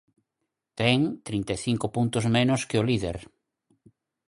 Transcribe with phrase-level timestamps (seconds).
[0.79, 3.17] Ten trinta e cinco puntos menos que o líder.